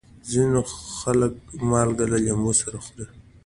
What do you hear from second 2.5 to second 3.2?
سره خوري.